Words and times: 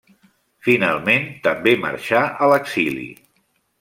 Finalment, 0.67 1.29
també 1.47 1.75
marxà 1.85 2.23
a 2.47 2.49
l'exili. 2.53 3.07